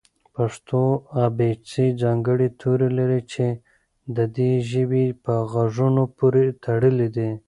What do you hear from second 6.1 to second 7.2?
پورې تړلي